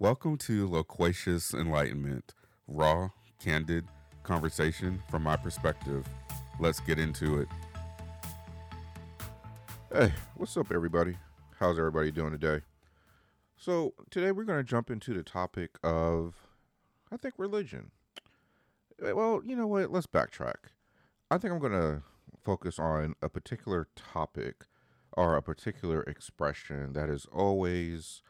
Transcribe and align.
Welcome 0.00 0.38
to 0.38 0.66
Loquacious 0.66 1.52
Enlightenment, 1.52 2.32
raw, 2.66 3.10
candid 3.38 3.84
conversation 4.22 5.02
from 5.10 5.22
my 5.24 5.36
perspective. 5.36 6.06
Let's 6.58 6.80
get 6.80 6.98
into 6.98 7.42
it. 7.42 7.48
Hey, 9.92 10.14
what's 10.36 10.56
up, 10.56 10.72
everybody? 10.72 11.18
How's 11.58 11.78
everybody 11.78 12.10
doing 12.10 12.30
today? 12.30 12.62
So, 13.58 13.92
today 14.08 14.32
we're 14.32 14.44
going 14.44 14.58
to 14.58 14.64
jump 14.64 14.90
into 14.90 15.12
the 15.12 15.22
topic 15.22 15.72
of, 15.84 16.34
I 17.12 17.18
think, 17.18 17.34
religion. 17.36 17.90
Eh, 19.04 19.12
well, 19.12 19.42
you 19.44 19.54
know 19.54 19.66
what? 19.66 19.92
Let's 19.92 20.06
backtrack. 20.06 20.70
I 21.30 21.36
think 21.36 21.52
I'm 21.52 21.60
going 21.60 21.72
to 21.72 22.02
focus 22.42 22.78
on 22.78 23.16
a 23.20 23.28
particular 23.28 23.86
topic 23.96 24.64
or 25.12 25.36
a 25.36 25.42
particular 25.42 26.02
expression 26.04 26.94
that 26.94 27.10
is 27.10 27.26
always 27.30 28.22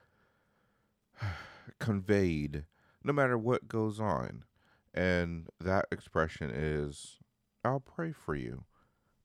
conveyed 1.78 2.64
no 3.02 3.12
matter 3.12 3.38
what 3.38 3.68
goes 3.68 4.00
on. 4.00 4.44
And 4.92 5.48
that 5.60 5.86
expression 5.92 6.50
is 6.50 7.18
I'll 7.64 7.80
pray 7.80 8.12
for 8.12 8.34
you, 8.34 8.64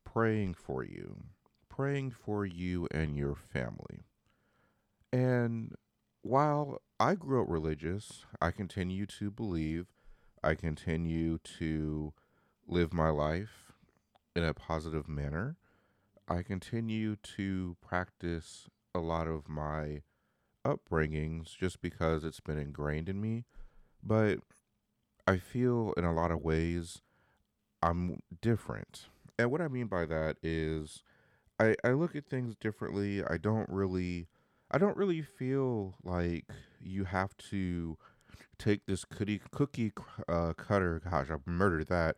praying 0.04 0.54
for 0.56 0.84
you, 0.84 1.24
praying 1.70 2.12
for 2.12 2.46
you 2.46 2.88
and 2.92 3.18
your 3.18 3.36
family. 3.36 4.04
And 5.12 5.76
while 6.22 6.82
I 7.00 7.16
grew 7.16 7.42
up 7.42 7.50
religious, 7.50 8.26
I 8.42 8.52
continue 8.52 9.06
to 9.06 9.32
believe, 9.32 9.88
I 10.44 10.56
continue 10.56 11.38
to 11.60 12.14
live 12.68 12.94
my 12.94 13.10
life 13.10 13.74
in 14.36 14.44
a 14.44 14.54
positive 14.54 15.08
manner. 15.08 15.58
I 16.28 16.42
continue 16.42 17.16
to 17.38 17.78
practice 17.82 18.70
a 18.94 19.00
lot 19.00 19.28
of 19.28 19.48
my 19.48 20.02
upbringings 20.66 21.56
just 21.58 21.82
because 21.82 22.24
it's 22.24 22.40
been 22.40 22.58
ingrained 22.58 23.10
in 23.10 23.22
me. 23.22 23.46
But 24.04 24.40
I 25.28 25.38
feel 25.38 25.94
in 25.98 26.04
a 26.04 26.14
lot 26.14 26.32
of 26.32 26.42
ways 26.42 27.02
I'm 27.82 28.20
different. 28.42 29.06
And 29.38 29.52
what 29.52 29.62
I 29.62 29.68
mean 29.68 29.88
by 29.88 30.06
that 30.06 30.38
is 30.44 31.04
I, 31.60 31.76
I 31.84 31.92
look 31.92 32.16
at 32.16 32.26
things 32.26 32.56
differently. 32.56 33.24
I 33.24 33.38
don't 33.38 33.70
really 33.70 34.28
I 34.72 34.78
don't 34.78 34.98
really 34.98 35.22
feel 35.22 35.96
like 36.04 36.46
you 36.82 37.06
have 37.06 37.38
to 37.50 37.98
take 38.58 38.86
this 38.86 39.06
cookie 39.06 39.42
cookie 39.52 39.92
uh, 40.28 40.54
cutter. 40.54 41.02
Gosh, 41.10 41.28
I 41.30 41.38
murdered 41.46 41.88
that. 41.88 42.16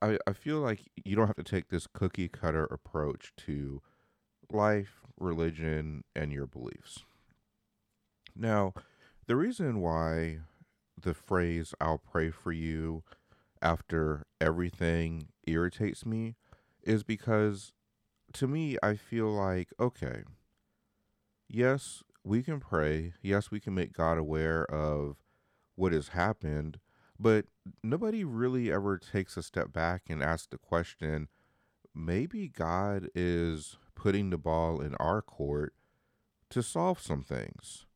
I, 0.00 0.18
I 0.26 0.32
feel 0.32 0.58
like 0.58 0.80
you 1.04 1.16
don't 1.16 1.26
have 1.26 1.36
to 1.36 1.42
take 1.42 1.68
this 1.68 1.86
cookie 1.86 2.28
cutter 2.28 2.64
approach 2.64 3.32
to 3.38 3.82
life, 4.50 5.00
religion, 5.18 6.04
and 6.14 6.32
your 6.32 6.46
beliefs. 6.46 7.04
Now, 8.38 8.72
the 9.26 9.34
reason 9.34 9.80
why 9.80 10.38
the 11.00 11.12
phrase 11.12 11.74
I'll 11.80 11.98
pray 11.98 12.30
for 12.30 12.52
you 12.52 13.02
after 13.60 14.24
everything 14.40 15.28
irritates 15.46 16.06
me 16.06 16.36
is 16.84 17.02
because 17.02 17.72
to 18.34 18.46
me, 18.46 18.76
I 18.82 18.94
feel 18.94 19.28
like, 19.28 19.68
okay, 19.80 20.22
yes, 21.48 22.04
we 22.22 22.42
can 22.42 22.60
pray. 22.60 23.14
Yes, 23.22 23.50
we 23.50 23.58
can 23.58 23.74
make 23.74 23.92
God 23.92 24.18
aware 24.18 24.64
of 24.70 25.16
what 25.74 25.92
has 25.92 26.08
happened, 26.08 26.78
but 27.18 27.46
nobody 27.82 28.22
really 28.22 28.70
ever 28.70 28.98
takes 28.98 29.36
a 29.36 29.42
step 29.42 29.72
back 29.72 30.02
and 30.08 30.22
asks 30.22 30.48
the 30.48 30.58
question 30.58 31.28
maybe 31.94 32.48
God 32.48 33.08
is 33.14 33.76
putting 33.96 34.30
the 34.30 34.38
ball 34.38 34.80
in 34.80 34.94
our 34.96 35.20
court 35.20 35.74
to 36.50 36.62
solve 36.62 37.00
some 37.00 37.22
things. 37.22 37.86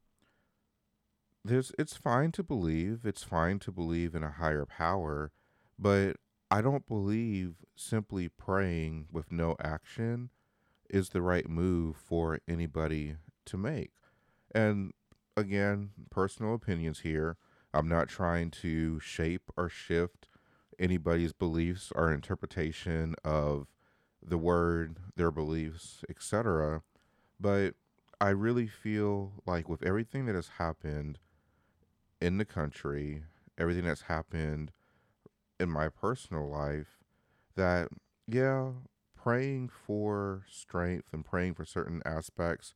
There's 1.44 1.72
it's 1.78 1.96
fine 1.96 2.30
to 2.32 2.42
believe, 2.42 3.00
it's 3.04 3.24
fine 3.24 3.58
to 3.60 3.72
believe 3.72 4.14
in 4.14 4.22
a 4.22 4.30
higher 4.30 4.64
power, 4.64 5.32
but 5.78 6.16
I 6.50 6.60
don't 6.60 6.86
believe 6.86 7.56
simply 7.74 8.28
praying 8.28 9.06
with 9.10 9.32
no 9.32 9.56
action 9.60 10.30
is 10.88 11.08
the 11.08 11.22
right 11.22 11.48
move 11.48 11.96
for 11.96 12.38
anybody 12.46 13.16
to 13.46 13.56
make. 13.56 13.90
And 14.54 14.92
again, 15.36 15.90
personal 16.10 16.54
opinions 16.54 17.00
here. 17.00 17.36
I'm 17.74 17.88
not 17.88 18.08
trying 18.08 18.50
to 18.50 19.00
shape 19.00 19.50
or 19.56 19.68
shift 19.68 20.28
anybody's 20.78 21.32
beliefs 21.32 21.90
or 21.94 22.12
interpretation 22.12 23.14
of 23.24 23.66
the 24.22 24.38
word, 24.38 24.98
their 25.16 25.30
beliefs, 25.30 26.04
etc. 26.08 26.82
But 27.40 27.74
I 28.20 28.28
really 28.28 28.66
feel 28.66 29.32
like 29.46 29.68
with 29.68 29.82
everything 29.82 30.26
that 30.26 30.34
has 30.34 30.48
happened 30.58 31.18
in 32.22 32.38
the 32.38 32.44
country, 32.44 33.24
everything 33.58 33.84
that's 33.84 34.02
happened 34.02 34.70
in 35.58 35.68
my 35.68 35.88
personal 35.88 36.48
life, 36.48 36.98
that 37.56 37.88
yeah, 38.28 38.70
praying 39.20 39.68
for 39.68 40.44
strength 40.48 41.08
and 41.12 41.24
praying 41.24 41.54
for 41.54 41.64
certain 41.64 42.00
aspects 42.06 42.74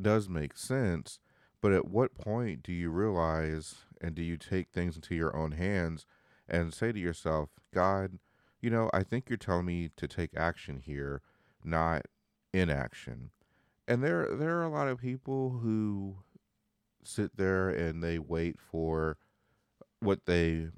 does 0.00 0.28
make 0.28 0.56
sense. 0.56 1.18
But 1.62 1.72
at 1.72 1.88
what 1.88 2.14
point 2.14 2.62
do 2.62 2.72
you 2.72 2.90
realize 2.90 3.76
and 4.02 4.14
do 4.14 4.22
you 4.22 4.36
take 4.36 4.68
things 4.70 4.96
into 4.96 5.14
your 5.14 5.34
own 5.34 5.52
hands 5.52 6.04
and 6.46 6.74
say 6.74 6.92
to 6.92 6.98
yourself, 6.98 7.48
God, 7.72 8.18
you 8.60 8.68
know, 8.68 8.90
I 8.92 9.02
think 9.02 9.30
you're 9.30 9.38
telling 9.38 9.64
me 9.64 9.90
to 9.96 10.06
take 10.06 10.36
action 10.36 10.82
here, 10.84 11.22
not 11.64 12.02
inaction. 12.52 13.30
And 13.88 14.04
there 14.04 14.36
there 14.36 14.58
are 14.58 14.64
a 14.64 14.68
lot 14.68 14.88
of 14.88 15.00
people 15.00 15.60
who 15.62 16.18
sit 17.04 17.36
there 17.36 17.68
and 17.68 18.02
they 18.02 18.18
wait 18.18 18.56
for 18.60 19.16
what 20.00 20.26
they 20.26 20.68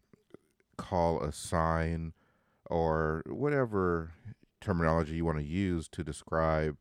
call 0.76 1.20
a 1.20 1.32
sign 1.32 2.12
or 2.70 3.22
whatever 3.26 4.12
terminology 4.60 5.16
you 5.16 5.24
want 5.24 5.38
to 5.38 5.44
use 5.44 5.88
to 5.88 6.02
describe 6.02 6.76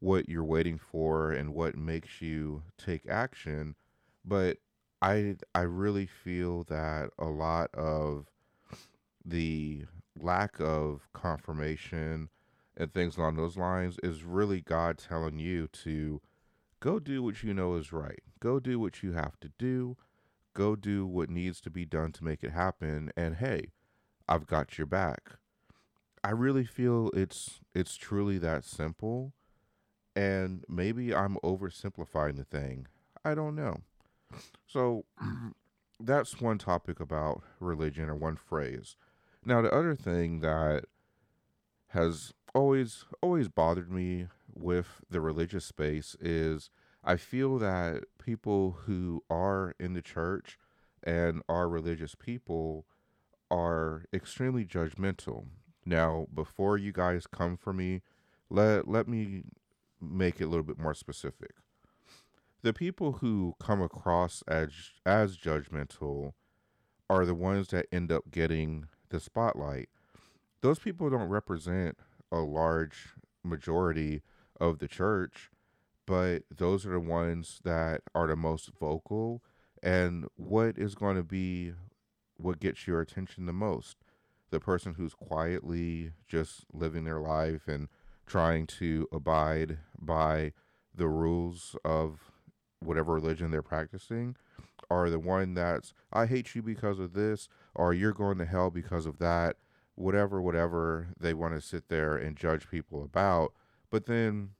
what 0.00 0.28
you're 0.28 0.44
waiting 0.44 0.78
for 0.78 1.30
and 1.30 1.54
what 1.54 1.76
makes 1.76 2.20
you 2.20 2.62
take 2.76 3.08
action. 3.08 3.74
But 4.24 4.58
I 5.00 5.36
I 5.54 5.62
really 5.62 6.06
feel 6.06 6.64
that 6.64 7.10
a 7.18 7.26
lot 7.26 7.70
of 7.74 8.26
the 9.24 9.84
lack 10.20 10.60
of 10.60 11.08
confirmation 11.12 12.28
and 12.76 12.92
things 12.92 13.16
along 13.16 13.36
those 13.36 13.56
lines 13.56 13.96
is 14.02 14.24
really 14.24 14.60
God 14.60 14.98
telling 14.98 15.38
you 15.38 15.68
to 15.68 16.20
go 16.82 16.98
do 16.98 17.22
what 17.22 17.44
you 17.44 17.54
know 17.54 17.76
is 17.76 17.92
right. 17.92 18.18
Go 18.40 18.58
do 18.58 18.78
what 18.80 19.04
you 19.04 19.12
have 19.12 19.38
to 19.40 19.50
do. 19.56 19.96
Go 20.52 20.74
do 20.74 21.06
what 21.06 21.30
needs 21.30 21.60
to 21.62 21.70
be 21.70 21.86
done 21.86 22.10
to 22.12 22.24
make 22.24 22.42
it 22.42 22.50
happen. 22.50 23.10
And 23.16 23.36
hey, 23.36 23.68
I've 24.28 24.48
got 24.48 24.76
your 24.76 24.88
back. 24.88 25.36
I 26.24 26.30
really 26.30 26.64
feel 26.64 27.10
it's 27.14 27.60
it's 27.72 27.96
truly 27.96 28.36
that 28.38 28.64
simple. 28.64 29.32
And 30.14 30.64
maybe 30.68 31.14
I'm 31.14 31.36
oversimplifying 31.44 32.36
the 32.36 32.44
thing. 32.44 32.88
I 33.24 33.34
don't 33.34 33.54
know. 33.54 33.82
So 34.66 35.04
that's 36.00 36.40
one 36.40 36.58
topic 36.58 36.98
about 36.98 37.42
religion 37.60 38.10
or 38.10 38.16
one 38.16 38.36
phrase. 38.36 38.96
Now 39.44 39.62
the 39.62 39.72
other 39.72 39.94
thing 39.94 40.40
that 40.40 40.86
has 41.88 42.32
always 42.54 43.04
always 43.22 43.48
bothered 43.48 43.90
me 43.90 44.26
with 44.54 45.00
the 45.10 45.20
religious 45.20 45.64
space 45.64 46.16
is 46.20 46.70
I 47.04 47.16
feel 47.16 47.58
that 47.58 48.04
people 48.22 48.78
who 48.86 49.24
are 49.28 49.74
in 49.80 49.94
the 49.94 50.02
church 50.02 50.58
and 51.02 51.42
are 51.48 51.68
religious 51.68 52.14
people 52.14 52.86
are 53.50 54.04
extremely 54.12 54.64
judgmental. 54.64 55.46
Now, 55.84 56.26
before 56.32 56.78
you 56.78 56.92
guys 56.92 57.26
come 57.26 57.56
for 57.56 57.72
me, 57.72 58.02
let 58.48 58.88
let 58.88 59.08
me 59.08 59.42
make 60.00 60.40
it 60.40 60.44
a 60.44 60.48
little 60.48 60.64
bit 60.64 60.78
more 60.78 60.94
specific. 60.94 61.52
The 62.62 62.72
people 62.72 63.14
who 63.14 63.54
come 63.58 63.82
across 63.82 64.42
as 64.46 64.70
as 65.04 65.36
judgmental 65.36 66.32
are 67.10 67.26
the 67.26 67.34
ones 67.34 67.68
that 67.68 67.86
end 67.92 68.12
up 68.12 68.30
getting 68.30 68.86
the 69.08 69.18
spotlight. 69.20 69.88
Those 70.60 70.78
people 70.78 71.10
don't 71.10 71.28
represent 71.28 71.98
a 72.30 72.38
large 72.38 73.08
majority 73.44 74.22
of 74.62 74.78
the 74.78 74.86
church, 74.86 75.50
but 76.06 76.44
those 76.56 76.86
are 76.86 76.92
the 76.92 77.00
ones 77.00 77.60
that 77.64 78.02
are 78.14 78.28
the 78.28 78.36
most 78.36 78.70
vocal 78.78 79.42
and 79.82 80.26
what 80.36 80.78
is 80.78 80.94
going 80.94 81.16
to 81.16 81.24
be 81.24 81.72
what 82.36 82.60
gets 82.60 82.86
your 82.86 83.00
attention 83.00 83.46
the 83.46 83.52
most? 83.52 83.96
The 84.50 84.60
person 84.60 84.94
who's 84.94 85.14
quietly 85.14 86.12
just 86.28 86.64
living 86.72 87.04
their 87.04 87.18
life 87.18 87.66
and 87.66 87.88
trying 88.24 88.66
to 88.66 89.08
abide 89.12 89.78
by 89.98 90.52
the 90.94 91.08
rules 91.08 91.74
of 91.84 92.30
whatever 92.80 93.14
religion 93.14 93.50
they're 93.50 93.62
practicing 93.62 94.36
or 94.88 95.10
the 95.10 95.18
one 95.18 95.54
that's 95.54 95.92
I 96.12 96.26
hate 96.26 96.54
you 96.54 96.62
because 96.62 96.98
of 97.00 97.14
this 97.14 97.48
or 97.74 97.92
you're 97.94 98.12
going 98.12 98.38
to 98.38 98.44
hell 98.44 98.70
because 98.70 99.06
of 99.06 99.18
that 99.18 99.56
whatever 99.94 100.40
whatever 100.40 101.08
they 101.18 101.34
want 101.34 101.54
to 101.54 101.60
sit 101.60 101.88
there 101.88 102.16
and 102.16 102.36
judge 102.36 102.70
people 102.70 103.02
about 103.02 103.52
but 103.92 104.06
then 104.06 104.52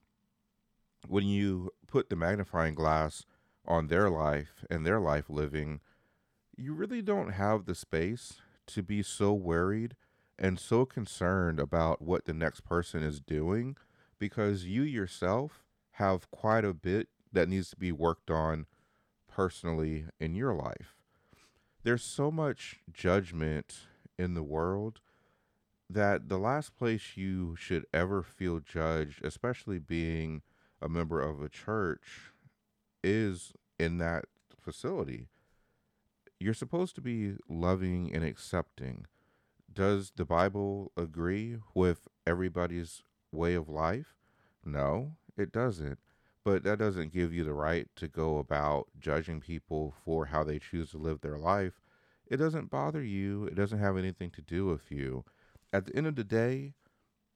when 1.07 1.25
you 1.25 1.71
put 1.87 2.09
the 2.09 2.15
magnifying 2.15 2.75
glass 2.75 3.25
on 3.67 3.87
their 3.87 4.09
life 4.09 4.63
and 4.69 4.85
their 4.85 4.99
life 4.99 5.25
living, 5.27 5.79
you 6.55 6.73
really 6.73 7.01
don't 7.01 7.31
have 7.31 7.65
the 7.65 7.73
space 7.73 8.35
to 8.67 8.83
be 8.83 9.01
so 9.01 9.33
worried 9.33 9.95
and 10.37 10.59
so 10.59 10.85
concerned 10.85 11.59
about 11.59 11.99
what 11.99 12.25
the 12.25 12.33
next 12.33 12.61
person 12.61 13.01
is 13.01 13.19
doing 13.19 13.75
because 14.19 14.65
you 14.65 14.83
yourself 14.83 15.63
have 15.93 16.29
quite 16.29 16.63
a 16.63 16.73
bit 16.73 17.09
that 17.31 17.49
needs 17.49 17.71
to 17.71 17.75
be 17.75 17.91
worked 17.91 18.29
on 18.29 18.67
personally 19.27 20.05
in 20.19 20.35
your 20.35 20.53
life. 20.53 20.95
There's 21.83 22.03
so 22.03 22.29
much 22.29 22.81
judgment 22.93 23.87
in 24.17 24.35
the 24.35 24.43
world 24.43 24.99
that 25.93 26.29
the 26.29 26.37
last 26.37 26.75
place 26.77 27.15
you 27.15 27.55
should 27.55 27.85
ever 27.93 28.23
feel 28.23 28.59
judged, 28.59 29.23
especially 29.23 29.79
being 29.79 30.41
a 30.81 30.89
member 30.89 31.21
of 31.21 31.41
a 31.41 31.49
church, 31.49 32.31
is 33.03 33.53
in 33.79 33.97
that 33.99 34.25
facility. 34.59 35.27
You're 36.39 36.53
supposed 36.53 36.95
to 36.95 37.01
be 37.01 37.35
loving 37.47 38.13
and 38.13 38.23
accepting. 38.23 39.05
Does 39.71 40.11
the 40.15 40.25
Bible 40.25 40.91
agree 40.97 41.57
with 41.73 42.07
everybody's 42.27 43.01
way 43.31 43.53
of 43.53 43.69
life? 43.69 44.15
No, 44.65 45.13
it 45.37 45.51
doesn't. 45.51 45.99
But 46.43 46.63
that 46.63 46.79
doesn't 46.79 47.13
give 47.13 47.33
you 47.33 47.43
the 47.43 47.53
right 47.53 47.87
to 47.95 48.07
go 48.07 48.37
about 48.37 48.87
judging 48.99 49.39
people 49.39 49.93
for 50.03 50.25
how 50.25 50.43
they 50.43 50.59
choose 50.59 50.91
to 50.91 50.97
live 50.97 51.21
their 51.21 51.37
life. 51.37 51.81
It 52.27 52.37
doesn't 52.37 52.69
bother 52.69 53.01
you. 53.01 53.45
It 53.45 53.55
doesn't 53.55 53.79
have 53.79 53.97
anything 53.97 54.29
to 54.31 54.41
do 54.41 54.65
with 54.65 54.91
you. 54.91 55.23
At 55.73 55.85
the 55.85 55.95
end 55.95 56.05
of 56.05 56.15
the 56.15 56.23
day, 56.23 56.75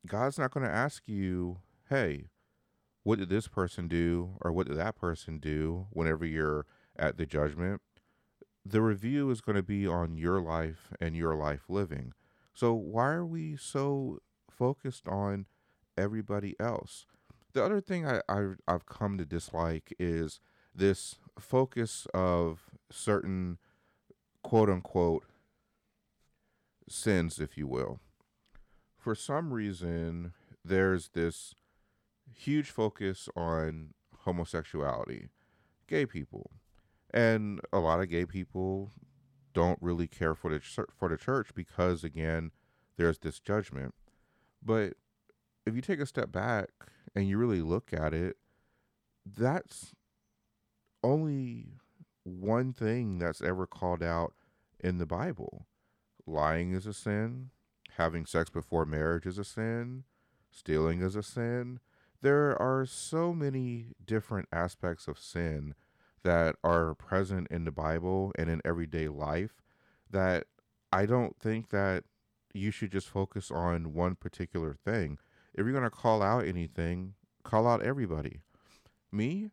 God's 0.05 0.37
not 0.37 0.51
going 0.51 0.65
to 0.65 0.71
ask 0.71 1.07
you, 1.07 1.57
hey, 1.89 2.29
what 3.03 3.17
did 3.17 3.29
this 3.29 3.47
person 3.47 3.87
do 3.87 4.35
or 4.41 4.51
what 4.51 4.67
did 4.67 4.77
that 4.77 4.95
person 4.95 5.39
do 5.39 5.87
whenever 5.89 6.23
you're 6.23 6.67
at 6.95 7.17
the 7.17 7.25
judgment? 7.25 7.81
The 8.63 8.81
review 8.81 9.31
is 9.31 9.41
going 9.41 9.55
to 9.55 9.63
be 9.63 9.87
on 9.87 10.17
your 10.17 10.39
life 10.39 10.93
and 11.01 11.15
your 11.15 11.35
life 11.35 11.61
living. 11.67 12.13
So 12.53 12.73
why 12.73 13.07
are 13.11 13.25
we 13.25 13.57
so 13.57 14.19
focused 14.51 15.07
on 15.07 15.47
everybody 15.97 16.55
else? 16.59 17.07
The 17.53 17.63
other 17.63 17.81
thing 17.81 18.05
I, 18.05 18.21
I 18.29 18.49
I've 18.67 18.85
come 18.85 19.17
to 19.17 19.25
dislike 19.25 19.95
is 19.97 20.39
this 20.75 21.15
focus 21.39 22.05
of 22.13 22.69
certain 22.91 23.57
quote 24.43 24.69
unquote 24.69 25.23
sins, 26.87 27.39
if 27.39 27.57
you 27.57 27.67
will. 27.67 27.99
For 29.07 29.15
some 29.15 29.53
reason, 29.53 30.33
there's 30.65 31.11
this 31.13 31.55
huge 32.29 32.69
focus 32.69 33.29
on 33.37 33.93
homosexuality, 34.25 35.29
gay 35.87 36.05
people, 36.05 36.51
and 37.11 37.61
a 37.71 37.79
lot 37.79 38.01
of 38.01 38.09
gay 38.09 38.25
people 38.25 38.91
don't 39.53 39.81
really 39.81 40.07
care 40.07 40.35
for 40.35 40.51
the 40.51 40.59
for 40.59 41.07
the 41.07 41.15
church 41.15 41.51
because 41.55 42.03
again, 42.03 42.51
there's 42.97 43.19
this 43.19 43.39
judgment. 43.39 43.95
But 44.61 44.95
if 45.65 45.73
you 45.73 45.79
take 45.79 46.01
a 46.01 46.05
step 46.05 46.29
back 46.29 46.67
and 47.15 47.29
you 47.29 47.37
really 47.37 47.61
look 47.61 47.93
at 47.93 48.13
it, 48.13 48.35
that's 49.25 49.95
only 51.01 51.77
one 52.25 52.73
thing 52.73 53.19
that's 53.19 53.41
ever 53.41 53.67
called 53.67 54.03
out 54.03 54.33
in 54.81 54.97
the 54.97 55.05
Bible. 55.05 55.65
Lying 56.25 56.73
is 56.73 56.85
a 56.85 56.91
sin, 56.91 57.51
having 57.97 58.25
sex 58.25 58.49
before 58.49 58.85
marriage 58.85 59.25
is 59.25 59.37
a 59.37 59.43
sin, 59.43 60.03
stealing 60.51 61.01
is 61.01 61.15
a 61.15 61.23
sin. 61.23 61.79
There 62.21 62.59
are 62.61 62.85
so 62.85 63.33
many 63.33 63.93
different 64.03 64.47
aspects 64.51 65.07
of 65.07 65.19
sin 65.19 65.73
that 66.23 66.55
are 66.63 66.93
present 66.93 67.47
in 67.49 67.65
the 67.65 67.71
Bible 67.71 68.31
and 68.37 68.49
in 68.49 68.61
everyday 68.63 69.07
life 69.07 69.61
that 70.09 70.45
I 70.91 71.05
don't 71.05 71.37
think 71.39 71.69
that 71.69 72.03
you 72.53 72.71
should 72.71 72.91
just 72.91 73.07
focus 73.07 73.51
on 73.51 73.93
one 73.93 74.15
particular 74.15 74.73
thing. 74.73 75.17
If 75.53 75.65
you're 75.65 75.73
going 75.73 75.83
to 75.83 75.89
call 75.89 76.21
out 76.21 76.45
anything, 76.45 77.13
call 77.43 77.67
out 77.67 77.83
everybody. 77.83 78.41
Me, 79.11 79.49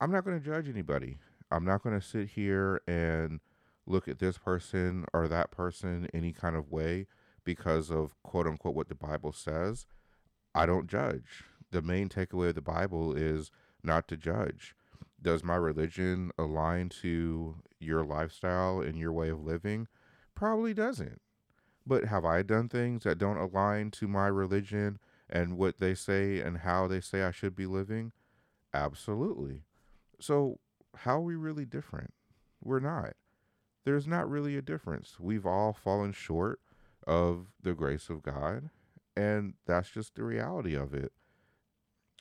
I'm 0.00 0.12
not 0.12 0.24
going 0.24 0.38
to 0.38 0.44
judge 0.44 0.68
anybody. 0.68 1.18
I'm 1.50 1.64
not 1.64 1.82
going 1.82 1.98
to 1.98 2.06
sit 2.06 2.30
here 2.30 2.82
and 2.86 3.40
look 3.86 4.06
at 4.06 4.18
this 4.18 4.38
person 4.38 5.06
or 5.12 5.26
that 5.28 5.50
person 5.50 6.08
any 6.12 6.32
kind 6.32 6.54
of 6.54 6.70
way 6.70 7.06
because 7.48 7.90
of 7.90 8.14
quote 8.22 8.46
unquote 8.46 8.74
what 8.74 8.90
the 8.90 8.94
Bible 8.94 9.32
says. 9.32 9.86
I 10.54 10.66
don't 10.66 10.86
judge 10.86 11.44
the 11.70 11.80
main 11.80 12.10
takeaway 12.10 12.50
of 12.50 12.56
the 12.56 12.60
Bible 12.60 13.14
is 13.14 13.50
not 13.82 14.06
to 14.08 14.18
judge. 14.18 14.74
Does 15.22 15.42
my 15.42 15.56
religion 15.56 16.30
align 16.36 16.90
to 17.00 17.56
your 17.80 18.04
lifestyle 18.04 18.82
and 18.82 18.98
your 18.98 19.14
way 19.14 19.30
of 19.30 19.42
living? 19.42 19.88
Probably 20.34 20.74
doesn't. 20.74 21.22
But 21.86 22.04
have 22.04 22.26
I 22.26 22.42
done 22.42 22.68
things 22.68 23.04
that 23.04 23.16
don't 23.16 23.38
align 23.38 23.92
to 23.92 24.06
my 24.06 24.26
religion 24.26 24.98
and 25.30 25.56
what 25.56 25.78
they 25.78 25.94
say 25.94 26.40
and 26.40 26.58
how 26.58 26.86
they 26.86 27.00
say 27.00 27.22
I 27.22 27.30
should 27.30 27.56
be 27.56 27.64
living? 27.64 28.12
Absolutely. 28.74 29.62
So, 30.20 30.58
how 30.96 31.16
are 31.16 31.22
we 31.22 31.34
really 31.34 31.64
different? 31.64 32.12
We're 32.62 32.80
not. 32.80 33.14
There's 33.86 34.06
not 34.06 34.28
really 34.28 34.58
a 34.58 34.62
difference. 34.62 35.16
We've 35.18 35.46
all 35.46 35.72
fallen 35.72 36.12
short 36.12 36.60
of 37.08 37.48
the 37.60 37.74
grace 37.74 38.08
of 38.08 38.22
God, 38.22 38.70
and 39.16 39.54
that's 39.66 39.90
just 39.90 40.14
the 40.14 40.22
reality 40.22 40.76
of 40.76 40.94
it 40.94 41.12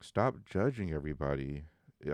stop 0.01 0.35
judging 0.45 0.93
everybody. 0.93 1.63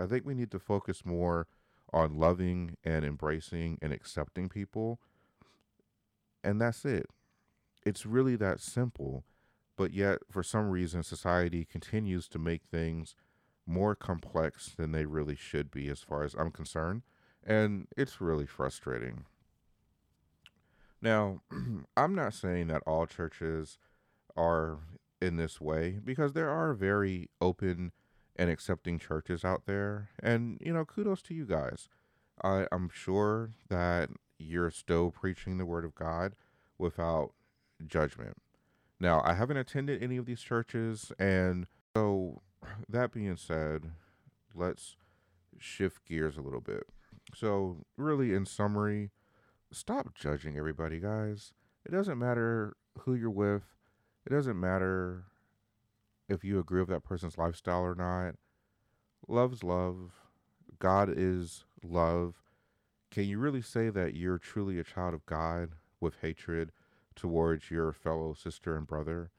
I 0.00 0.06
think 0.06 0.24
we 0.24 0.34
need 0.34 0.50
to 0.52 0.58
focus 0.58 1.04
more 1.04 1.46
on 1.92 2.18
loving 2.18 2.76
and 2.84 3.04
embracing 3.04 3.78
and 3.82 3.92
accepting 3.92 4.48
people. 4.48 5.00
And 6.42 6.60
that's 6.60 6.84
it. 6.84 7.06
It's 7.84 8.06
really 8.06 8.36
that 8.36 8.60
simple. 8.60 9.24
But 9.76 9.92
yet, 9.92 10.18
for 10.30 10.42
some 10.42 10.70
reason, 10.70 11.02
society 11.02 11.64
continues 11.64 12.28
to 12.28 12.38
make 12.38 12.62
things 12.70 13.14
more 13.66 13.94
complex 13.94 14.74
than 14.76 14.92
they 14.92 15.04
really 15.04 15.36
should 15.36 15.70
be, 15.70 15.88
as 15.88 16.00
far 16.00 16.22
as 16.22 16.34
I'm 16.34 16.50
concerned. 16.50 17.02
And 17.44 17.88
it's 17.96 18.20
really 18.20 18.46
frustrating. 18.46 19.24
Now, 21.04 21.42
I'm 21.96 22.14
not 22.14 22.32
saying 22.32 22.68
that 22.68 22.82
all 22.86 23.06
churches 23.06 23.78
are 24.36 24.78
in 25.20 25.36
this 25.36 25.60
way 25.60 26.00
because 26.02 26.32
there 26.32 26.48
are 26.48 26.72
very 26.72 27.28
open 27.42 27.92
and 28.36 28.50
accepting 28.50 28.98
churches 28.98 29.44
out 29.44 29.66
there. 29.66 30.08
And, 30.22 30.58
you 30.64 30.72
know, 30.72 30.86
kudos 30.86 31.20
to 31.22 31.34
you 31.34 31.44
guys. 31.44 31.88
I, 32.42 32.66
I'm 32.72 32.88
sure 32.88 33.52
that 33.68 34.08
you're 34.38 34.70
still 34.70 35.10
preaching 35.10 35.58
the 35.58 35.66
word 35.66 35.84
of 35.84 35.94
God 35.94 36.34
without 36.78 37.32
judgment. 37.86 38.38
Now, 38.98 39.20
I 39.24 39.34
haven't 39.34 39.58
attended 39.58 40.02
any 40.02 40.16
of 40.16 40.24
these 40.24 40.40
churches. 40.40 41.12
And 41.18 41.66
so, 41.94 42.40
that 42.88 43.12
being 43.12 43.36
said, 43.36 43.90
let's 44.54 44.96
shift 45.58 46.06
gears 46.06 46.38
a 46.38 46.42
little 46.42 46.62
bit. 46.62 46.84
So, 47.34 47.84
really, 47.98 48.32
in 48.32 48.46
summary, 48.46 49.10
stop 49.74 50.14
judging 50.14 50.56
everybody, 50.56 51.00
guys. 51.00 51.52
It 51.84 51.92
doesn't 51.92 52.18
matter 52.18 52.76
who 53.00 53.14
you're 53.14 53.30
with, 53.30 53.62
it 54.26 54.30
doesn't 54.30 54.58
matter 54.58 55.24
if 56.28 56.44
you 56.44 56.58
agree 56.58 56.80
with 56.80 56.88
that 56.88 57.04
person's 57.04 57.36
lifestyle 57.36 57.82
or 57.82 57.94
not. 57.94 58.36
Love's 59.28 59.62
love. 59.62 60.12
God 60.78 61.12
is 61.14 61.64
love. 61.82 62.34
Can 63.10 63.24
you 63.24 63.38
really 63.38 63.62
say 63.62 63.90
that 63.90 64.14
you're 64.14 64.38
truly 64.38 64.78
a 64.78 64.84
child 64.84 65.14
of 65.14 65.26
God 65.26 65.70
with 66.00 66.16
hatred 66.22 66.72
towards 67.14 67.70
your 67.70 67.92
fellow 67.92 68.34
sister 68.34 68.76
and 68.76 68.86
brother? 68.86 69.30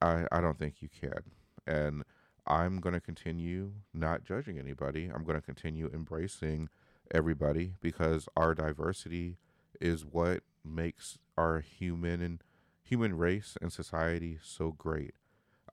I, 0.00 0.26
I 0.30 0.40
don't 0.40 0.58
think 0.58 0.76
you 0.80 0.88
can. 0.88 1.22
And 1.66 2.04
I'm 2.46 2.80
going 2.80 2.94
to 2.94 3.00
continue 3.00 3.72
not 3.92 4.24
judging 4.24 4.58
anybody. 4.58 5.10
I'm 5.12 5.24
going 5.24 5.38
to 5.38 5.44
continue 5.44 5.90
embracing 5.92 6.68
everybody 7.12 7.74
because 7.80 8.28
our 8.36 8.54
diversity 8.54 9.36
is 9.80 10.04
what 10.04 10.42
makes 10.64 11.18
our 11.36 11.60
human 11.60 12.20
and 12.20 12.42
human 12.82 13.16
race 13.16 13.56
and 13.60 13.72
society 13.72 14.38
so 14.42 14.72
great. 14.72 15.14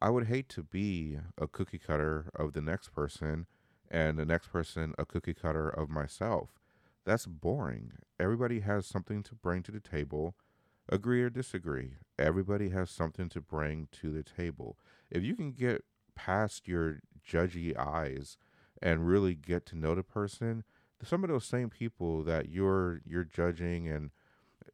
I 0.01 0.09
would 0.09 0.27
hate 0.27 0.49
to 0.49 0.63
be 0.63 1.19
a 1.37 1.47
cookie 1.47 1.77
cutter 1.77 2.31
of 2.35 2.53
the 2.53 2.61
next 2.61 2.89
person 2.89 3.45
and 3.89 4.17
the 4.17 4.25
next 4.25 4.47
person 4.47 4.95
a 4.97 5.05
cookie 5.05 5.33
cutter 5.33 5.69
of 5.69 5.89
myself. 5.89 6.49
That's 7.05 7.25
boring. 7.25 7.93
Everybody 8.19 8.61
has 8.61 8.85
something 8.85 9.23
to 9.23 9.35
bring 9.35 9.63
to 9.63 9.71
the 9.71 9.79
table. 9.79 10.35
Agree 10.89 11.21
or 11.21 11.29
disagree, 11.29 11.93
everybody 12.17 12.69
has 12.69 12.89
something 12.89 13.29
to 13.29 13.41
bring 13.41 13.87
to 13.91 14.11
the 14.11 14.23
table. 14.23 14.77
If 15.09 15.23
you 15.23 15.35
can 15.35 15.51
get 15.51 15.83
past 16.15 16.67
your 16.67 16.99
judgy 17.27 17.77
eyes 17.77 18.37
and 18.81 19.07
really 19.07 19.35
get 19.35 19.65
to 19.67 19.77
know 19.77 19.95
the 19.95 20.03
person, 20.03 20.63
some 21.03 21.23
of 21.23 21.29
those 21.29 21.45
same 21.45 21.69
people 21.69 22.23
that 22.23 22.49
you're 22.49 23.01
you're 23.05 23.23
judging 23.23 23.87
and 23.87 24.11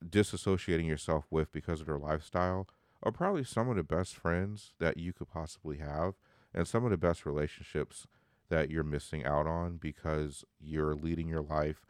disassociating 0.05 0.88
yourself 0.88 1.25
with 1.31 1.51
because 1.51 1.79
of 1.81 1.88
their 1.88 1.98
lifestyle 1.98 2.67
are 3.03 3.12
probably 3.12 3.43
some 3.43 3.69
of 3.69 3.75
the 3.75 3.84
best 3.84 4.15
friends 4.15 4.74
that 4.79 4.98
you 4.98 5.13
could 5.13 5.29
possibly 5.29 5.77
have 5.77 6.15
and 6.53 6.67
some 6.67 6.84
of 6.84 6.91
the 6.91 6.98
best 6.98 7.25
relationships 7.25 8.07
that 8.50 8.69
you're 8.69 8.84
missing 8.84 9.25
out 9.25 9.46
on 9.46 9.77
because 9.77 10.43
you're 10.60 10.96
leading 10.96 11.27
your 11.27 11.41
life 11.41 11.81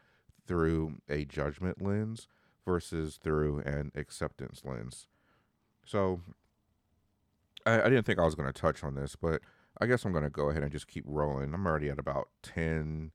through 0.46 0.96
a 1.08 1.24
judgment 1.24 1.80
lens 1.80 2.26
versus 2.64 3.18
through 3.22 3.60
an 3.60 3.92
acceptance 3.94 4.62
lens. 4.64 5.06
So 5.84 6.20
I, 7.64 7.82
I 7.82 7.84
didn't 7.84 8.04
think 8.04 8.18
I 8.18 8.24
was 8.24 8.34
going 8.34 8.52
to 8.52 8.60
touch 8.60 8.82
on 8.82 8.94
this, 8.94 9.16
but 9.16 9.40
I 9.80 9.86
guess 9.86 10.04
I'm 10.04 10.12
going 10.12 10.24
to 10.24 10.30
go 10.30 10.50
ahead 10.50 10.62
and 10.62 10.72
just 10.72 10.88
keep 10.88 11.04
rolling. 11.06 11.54
I'm 11.54 11.66
already 11.66 11.88
at 11.88 11.98
about 11.98 12.28
10, 12.42 13.12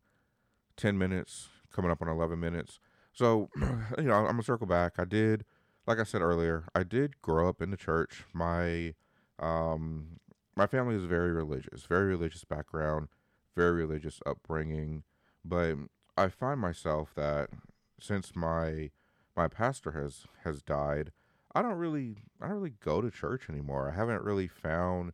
10 0.78 0.98
minutes, 0.98 1.50
coming 1.72 1.92
up 1.92 2.02
on 2.02 2.08
11 2.08 2.40
minutes. 2.40 2.80
So, 3.12 3.50
you 3.98 4.04
know, 4.04 4.14
I'm 4.14 4.26
going 4.26 4.38
to 4.38 4.44
circle 4.44 4.68
back. 4.68 4.94
I 4.98 5.06
did, 5.06 5.46
like 5.86 6.00
I 6.00 6.04
said 6.04 6.22
earlier, 6.22 6.66
I 6.74 6.84
did 6.84 7.22
grow 7.22 7.48
up 7.48 7.62
in 7.62 7.72
the 7.72 7.78
church. 7.78 8.24
My, 8.34 8.94
um, 9.40 10.20
my 10.56 10.68
family 10.68 10.96
is 10.96 11.04
very 11.04 11.32
religious, 11.32 11.84
very 11.84 12.08
religious 12.08 12.44
background, 12.44 13.08
very 13.56 13.74
religious 13.74 14.20
upbringing. 14.26 15.04
But 15.44 15.76
I 16.18 16.30
find 16.30 16.60
myself 16.60 17.14
that 17.16 17.50
since 18.00 18.36
my 18.36 18.92
my 19.36 19.48
pastor 19.48 19.92
has 19.92 20.26
has 20.44 20.62
died, 20.62 21.12
I 21.56 21.62
don't 21.62 21.78
really 21.78 22.18
I 22.42 22.48
don't 22.48 22.58
really 22.58 22.76
go 22.80 23.02
to 23.02 23.10
church 23.10 23.50
anymore. 23.50 23.90
I 23.90 23.96
haven't 23.96 24.24
really 24.24 24.48
found 24.48 25.14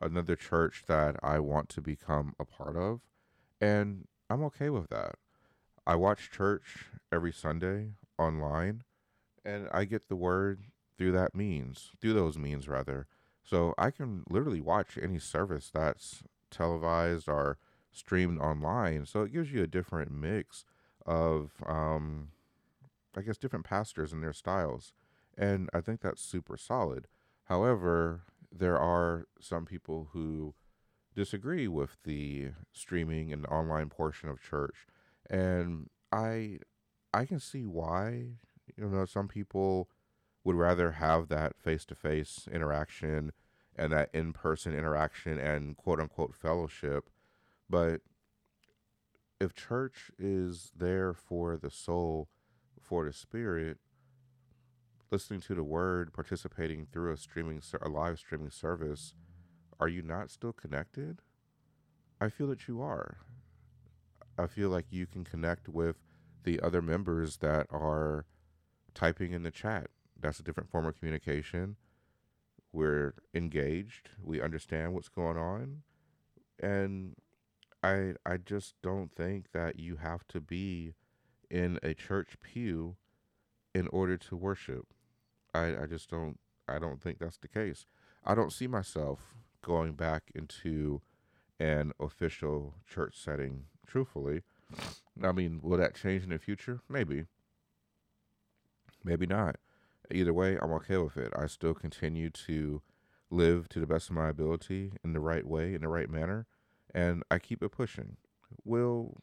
another 0.00 0.36
church 0.36 0.84
that 0.86 1.16
I 1.22 1.40
want 1.40 1.68
to 1.70 1.80
become 1.80 2.34
a 2.38 2.44
part 2.44 2.76
of, 2.76 3.00
and 3.60 4.06
I'm 4.28 4.42
okay 4.44 4.70
with 4.70 4.88
that. 4.90 5.14
I 5.86 5.94
watch 5.94 6.30
church 6.30 6.86
every 7.12 7.32
Sunday 7.32 7.90
online, 8.18 8.82
and 9.44 9.68
I 9.72 9.84
get 9.84 10.08
the 10.08 10.16
word 10.16 10.64
through 10.98 11.12
that 11.12 11.34
means, 11.34 11.92
through 12.00 12.14
those 12.14 12.36
means 12.36 12.68
rather. 12.68 13.06
So 13.44 13.74
I 13.78 13.90
can 13.92 14.24
literally 14.28 14.60
watch 14.60 14.98
any 15.00 15.20
service 15.20 15.70
that's 15.72 16.24
televised 16.50 17.28
or 17.28 17.58
streamed 17.92 18.40
online. 18.40 19.06
So 19.06 19.22
it 19.22 19.32
gives 19.32 19.52
you 19.52 19.62
a 19.62 19.68
different 19.68 20.10
mix 20.10 20.64
of, 21.04 21.52
um, 21.64 22.30
I 23.16 23.22
guess, 23.22 23.38
different 23.38 23.64
pastors 23.64 24.12
and 24.12 24.22
their 24.22 24.32
styles. 24.32 24.92
And 25.38 25.70
I 25.72 25.80
think 25.80 26.00
that's 26.00 26.22
super 26.22 26.56
solid. 26.56 27.06
However, 27.44 28.22
there 28.50 28.78
are 28.78 29.26
some 29.40 29.64
people 29.64 30.08
who 30.12 30.54
disagree 31.16 31.66
with 31.66 31.96
the 32.04 32.50
streaming 32.72 33.32
and 33.32 33.46
online 33.46 33.88
portion 33.88 34.28
of 34.28 34.40
church. 34.40 34.86
And 35.28 35.88
I 36.12 36.58
I 37.12 37.24
can 37.24 37.40
see 37.40 37.64
why. 37.64 38.36
You 38.76 38.86
know, 38.86 39.04
some 39.06 39.26
people 39.26 39.88
would 40.44 40.56
rather 40.56 40.92
have 40.92 41.28
that 41.28 41.58
face 41.58 41.84
to 41.86 41.94
face 41.94 42.46
interaction 42.52 43.32
and 43.74 43.92
that 43.92 44.10
in 44.12 44.32
person 44.32 44.74
interaction 44.74 45.38
and 45.38 45.76
quote 45.76 45.98
unquote 46.00 46.34
fellowship. 46.34 47.08
But 47.68 48.02
if 49.40 49.54
church 49.54 50.10
is 50.18 50.70
there 50.76 51.12
for 51.12 51.56
the 51.56 51.70
soul, 51.70 52.28
for 52.80 53.04
the 53.04 53.12
spirit, 53.12 53.78
listening 55.10 55.40
to 55.40 55.54
the 55.54 55.64
word, 55.64 56.12
participating 56.12 56.86
through 56.86 57.12
a 57.12 57.16
streaming, 57.16 57.62
a 57.80 57.88
live 57.88 58.18
streaming 58.18 58.50
service, 58.50 59.14
are 59.80 59.88
you 59.88 60.02
not 60.02 60.30
still 60.30 60.52
connected? 60.52 61.20
I 62.20 62.28
feel 62.28 62.46
that 62.48 62.66
you 62.66 62.80
are. 62.80 63.18
I 64.38 64.46
feel 64.46 64.68
like 64.68 64.86
you 64.90 65.06
can 65.06 65.24
connect 65.24 65.68
with 65.68 65.96
the 66.44 66.60
other 66.60 66.80
members 66.80 67.38
that 67.38 67.66
are 67.70 68.26
typing 68.94 69.32
in 69.32 69.42
the 69.42 69.50
chat. 69.50 69.88
That's 70.18 70.40
a 70.40 70.42
different 70.42 70.70
form 70.70 70.86
of 70.86 70.98
communication. 70.98 71.76
We're 72.72 73.14
engaged. 73.34 74.10
We 74.22 74.40
understand 74.40 74.94
what's 74.94 75.08
going 75.08 75.36
on. 75.36 75.82
And 76.60 77.16
I 77.82 78.14
I 78.24 78.38
just 78.38 78.74
don't 78.82 79.14
think 79.14 79.52
that 79.52 79.78
you 79.78 79.96
have 79.96 80.26
to 80.28 80.40
be 80.40 80.94
in 81.50 81.78
a 81.82 81.94
church 81.94 82.36
pew 82.42 82.96
in 83.74 83.88
order 83.88 84.16
to 84.16 84.36
worship. 84.36 84.86
I, 85.54 85.82
I 85.82 85.86
just 85.86 86.10
don't 86.10 86.38
I 86.66 86.78
don't 86.78 87.00
think 87.02 87.18
that's 87.18 87.38
the 87.38 87.48
case. 87.48 87.86
I 88.24 88.34
don't 88.34 88.52
see 88.52 88.66
myself 88.66 89.34
going 89.66 89.94
back 89.94 90.30
into 90.32 91.02
an 91.58 91.92
official 91.98 92.76
church 92.88 93.14
setting, 93.16 93.64
truthfully. 93.84 94.42
I 95.20 95.32
mean, 95.32 95.58
will 95.60 95.78
that 95.78 95.96
change 95.96 96.22
in 96.22 96.30
the 96.30 96.38
future? 96.38 96.82
Maybe. 96.88 97.24
Maybe 99.02 99.26
not. 99.26 99.56
Either 100.12 100.32
way, 100.32 100.56
I'm 100.62 100.70
okay 100.74 100.96
with 100.98 101.16
it. 101.16 101.32
I 101.36 101.48
still 101.48 101.74
continue 101.74 102.30
to 102.30 102.80
live 103.28 103.68
to 103.70 103.80
the 103.80 103.88
best 103.88 104.08
of 104.08 104.14
my 104.14 104.28
ability 104.28 104.92
in 105.04 105.14
the 105.14 105.20
right 105.20 105.44
way, 105.44 105.74
in 105.74 105.80
the 105.80 105.88
right 105.88 106.08
manner, 106.08 106.46
and 106.94 107.24
I 107.28 107.40
keep 107.40 107.60
it 107.60 107.72
pushing. 107.72 108.18
Will 108.64 109.20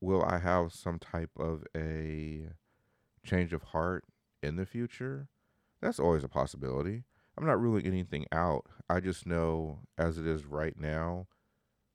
will 0.00 0.24
I 0.24 0.38
have 0.38 0.72
some 0.72 0.98
type 0.98 1.30
of 1.38 1.64
a 1.76 2.48
change 3.22 3.52
of 3.52 3.62
heart 3.64 4.04
in 4.42 4.56
the 4.56 4.64
future? 4.64 5.28
That's 5.82 5.98
always 5.98 6.24
a 6.24 6.28
possibility. 6.28 7.04
I'm 7.36 7.46
not 7.46 7.60
ruling 7.60 7.86
anything 7.86 8.26
out. 8.32 8.66
I 8.88 9.00
just 9.00 9.26
know 9.26 9.80
as 9.98 10.18
it 10.18 10.26
is 10.26 10.44
right 10.46 10.78
now, 10.78 11.26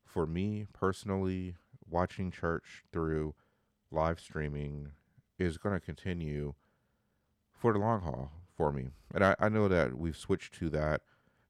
for 0.05 0.27
me 0.27 0.67
personally, 0.73 1.55
watching 1.89 2.31
church 2.31 2.83
through 2.91 3.33
live 3.89 4.19
streaming 4.19 4.91
is 5.39 5.57
going 5.57 5.73
to 5.73 5.85
continue 5.85 6.53
for 7.53 7.73
the 7.73 7.79
long 7.79 8.01
haul 8.01 8.31
for 8.55 8.71
me. 8.71 8.89
And 9.13 9.23
I, 9.23 9.35
I 9.39 9.49
know 9.49 9.67
that 9.67 9.97
we've 9.97 10.17
switched 10.17 10.53
to 10.55 10.69
that 10.69 11.01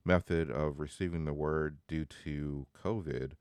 method 0.05 0.49
of 0.49 0.79
receiving 0.79 1.25
the 1.25 1.33
word 1.33 1.77
due 1.87 2.05
to 2.23 2.67
COVID, 2.83 3.33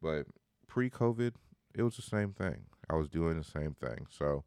but 0.00 0.26
pre 0.66 0.90
COVID, 0.90 1.32
it 1.74 1.82
was 1.82 1.96
the 1.96 2.02
same 2.02 2.32
thing. 2.32 2.64
I 2.88 2.96
was 2.96 3.08
doing 3.08 3.36
the 3.36 3.44
same 3.44 3.74
thing. 3.74 4.06
So 4.10 4.44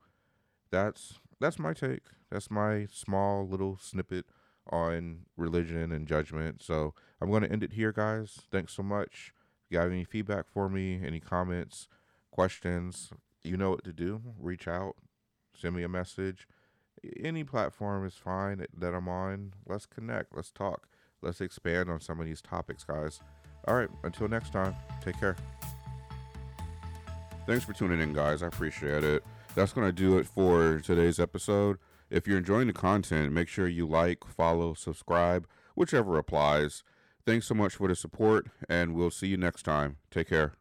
that's 0.71 1.19
that's 1.39 1.59
my 1.59 1.73
take. 1.73 2.03
That's 2.31 2.49
my 2.49 2.87
small 2.91 3.47
little 3.47 3.77
snippet 3.79 4.25
on 4.69 5.25
religion 5.37 5.91
and 5.91 6.07
judgment. 6.07 6.61
So 6.61 6.93
I'm 7.19 7.29
going 7.29 7.43
to 7.43 7.51
end 7.51 7.63
it 7.63 7.73
here, 7.73 7.91
guys. 7.91 8.39
Thanks 8.51 8.73
so 8.73 8.83
much. 8.83 9.33
If 9.65 9.71
you 9.71 9.79
have 9.79 9.91
any 9.91 10.03
feedback 10.03 10.45
for 10.47 10.69
me, 10.69 11.01
any 11.05 11.19
comments, 11.19 11.87
questions, 12.31 13.09
you 13.43 13.57
know 13.57 13.71
what 13.71 13.83
to 13.83 13.93
do. 13.93 14.21
Reach 14.39 14.67
out, 14.67 14.95
send 15.55 15.75
me 15.75 15.83
a 15.83 15.89
message. 15.89 16.47
Any 17.23 17.43
platform 17.43 18.05
is 18.05 18.13
fine 18.13 18.65
that 18.77 18.93
I'm 18.93 19.07
on. 19.07 19.53
Let's 19.65 19.85
connect. 19.85 20.35
Let's 20.35 20.51
talk. 20.51 20.87
Let's 21.21 21.41
expand 21.41 21.89
on 21.89 21.99
some 21.99 22.19
of 22.19 22.25
these 22.25 22.41
topics, 22.41 22.83
guys. 22.83 23.21
All 23.67 23.75
right. 23.75 23.89
Until 24.03 24.27
next 24.27 24.53
time, 24.53 24.75
take 25.03 25.19
care. 25.19 25.35
Thanks 27.47 27.65
for 27.65 27.73
tuning 27.73 27.99
in, 27.99 28.13
guys. 28.13 28.43
I 28.43 28.47
appreciate 28.47 29.03
it. 29.03 29.23
That's 29.55 29.73
going 29.73 29.87
to 29.87 29.93
do 29.93 30.17
it 30.19 30.27
for 30.27 30.79
today's 30.79 31.19
episode. 31.19 31.77
If 32.11 32.27
you're 32.27 32.37
enjoying 32.37 32.67
the 32.67 32.73
content, 32.73 33.31
make 33.31 33.47
sure 33.47 33.69
you 33.69 33.87
like, 33.87 34.25
follow, 34.25 34.73
subscribe, 34.73 35.47
whichever 35.75 36.17
applies. 36.17 36.83
Thanks 37.25 37.47
so 37.47 37.55
much 37.55 37.75
for 37.75 37.87
the 37.87 37.95
support, 37.95 38.47
and 38.67 38.93
we'll 38.93 39.11
see 39.11 39.27
you 39.27 39.37
next 39.37 39.63
time. 39.63 39.95
Take 40.11 40.27
care. 40.27 40.53